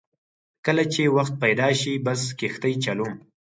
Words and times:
کله 0.65 0.83
چې 0.93 1.13
وخت 1.17 1.33
پیدا 1.43 1.69
شي 1.79 1.93
بس 2.05 2.21
کښتۍ 2.39 2.73
چلوم. 2.85 3.13